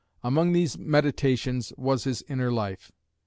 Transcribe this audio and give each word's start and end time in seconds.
Among 0.23 0.51
these 0.53 0.79
meditations 0.79 1.71
was 1.77 2.05
his 2.05 2.23
inner 2.27 2.51
life. 2.51 2.91